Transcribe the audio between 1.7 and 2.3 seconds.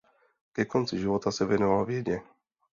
vědě.